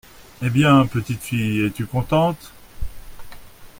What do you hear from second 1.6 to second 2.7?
es-tu contente?…